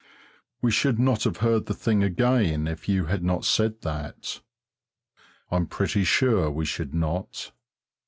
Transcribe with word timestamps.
We 0.63 0.71
should 0.71 0.97
not 0.97 1.25
have 1.25 1.37
heard 1.45 1.67
the 1.67 1.75
thing 1.75 2.01
again 2.03 2.67
if 2.67 2.89
you 2.89 3.05
had 3.05 3.23
not 3.23 3.45
said 3.45 3.81
that. 3.81 4.41
I'm 5.51 5.67
pretty 5.67 6.05
sure 6.05 6.49
we 6.49 6.65
should 6.65 6.95
not. 6.95 7.51